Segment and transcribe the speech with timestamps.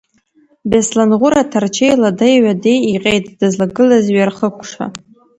[0.69, 4.85] Бесланӷәыр аҭарчеи ладеи-ҩадеи иҟьеит, дызлагылаз иҩархыкшәа.